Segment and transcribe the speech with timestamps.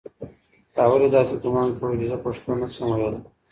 [0.75, 3.19] تا ولې داسې ګومان کاوه چې زه پښتو نه شم ویلی؟